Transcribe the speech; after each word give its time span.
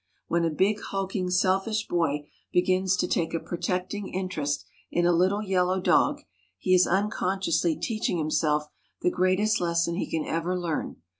When 0.27 0.43
a 0.45 0.49
big, 0.49 0.81
hulking, 0.81 1.29
selfish 1.29 1.87
boy 1.87 2.27
begins 2.51 2.97
to 2.97 3.07
take 3.07 3.35
a 3.35 3.39
protecting 3.39 4.11
interest 4.11 4.65
in 4.89 5.05
a 5.05 5.11
little 5.13 5.43
yellow 5.43 5.79
dog 5.79 6.21
he 6.57 6.73
is 6.73 6.87
unconsciously 6.87 7.75
teaching 7.75 8.17
himself 8.17 8.63
the 9.03 9.11
greatest 9.11 9.61
lesson 9.61 9.93
he 9.97 10.09
can 10.09 10.25
ever 10.25 10.57
learn. 10.57 10.95